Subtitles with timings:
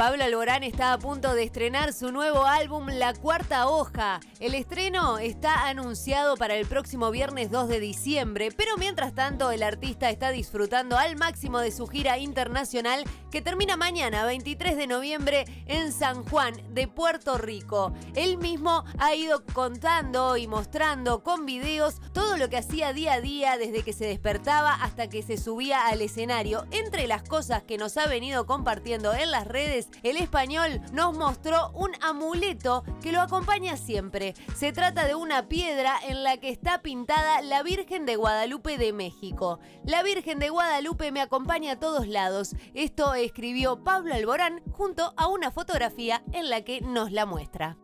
[0.00, 4.20] Pablo Alborán está a punto de estrenar su nuevo álbum La Cuarta Hoja.
[4.38, 9.62] El estreno está anunciado para el próximo viernes 2 de diciembre, pero mientras tanto el
[9.62, 15.44] artista está disfrutando al máximo de su gira internacional que termina mañana 23 de noviembre
[15.66, 17.92] en San Juan de Puerto Rico.
[18.14, 23.20] Él mismo ha ido contando y mostrando con videos todo lo que hacía día a
[23.20, 26.64] día desde que se despertaba hasta que se subía al escenario.
[26.70, 31.70] Entre las cosas que nos ha venido compartiendo en las redes, el español nos mostró
[31.72, 34.34] un amuleto que lo acompaña siempre.
[34.54, 38.92] Se trata de una piedra en la que está pintada la Virgen de Guadalupe de
[38.92, 39.58] México.
[39.84, 42.54] La Virgen de Guadalupe me acompaña a todos lados.
[42.74, 47.76] Esto escribió Pablo Alborán junto a una fotografía en la que nos la muestra.